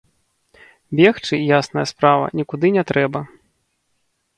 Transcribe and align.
Бегчы, 1.01 1.35
ясная 1.59 1.85
справа, 1.93 2.25
нікуды 2.43 2.67
не 2.79 2.83
трэба. 2.95 3.19